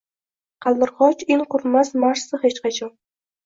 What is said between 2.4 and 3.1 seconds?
hech qachon